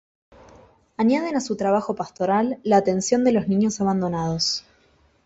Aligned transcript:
Añaden 0.97 1.35
a 1.35 1.41
su 1.41 1.55
trabajo 1.55 1.93
pastoral 1.93 2.59
la 2.63 2.77
atención 2.77 3.23
de 3.23 3.33
los 3.33 3.47
niños 3.47 3.81
abandonados. 3.81 4.65